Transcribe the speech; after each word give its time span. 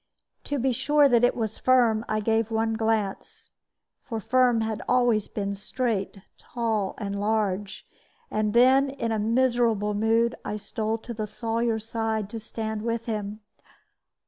To 0.45 0.57
be 0.57 0.71
sure 0.71 1.07
that 1.07 1.23
it 1.23 1.35
was 1.35 1.59
Firm, 1.59 2.03
I 2.09 2.21
gave 2.21 2.49
one 2.49 2.73
glance 2.73 3.51
for 4.01 4.19
Firm 4.19 4.61
had 4.61 4.81
always 4.89 5.27
been 5.27 5.53
straight, 5.53 6.17
tall, 6.39 6.95
and 6.97 7.19
large 7.19 7.85
and 8.31 8.55
then, 8.55 8.89
in 8.89 9.11
a 9.11 9.19
miserable 9.19 9.93
mood, 9.93 10.33
I 10.43 10.57
stole 10.57 10.97
to 10.97 11.13
the 11.13 11.27
Sawyer's 11.27 11.87
side 11.87 12.31
to 12.31 12.39
stand 12.39 12.81
with 12.81 13.05
him. 13.05 13.41